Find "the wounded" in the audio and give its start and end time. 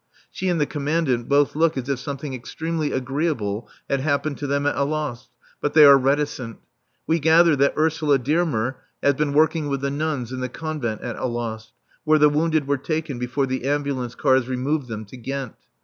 12.17-12.67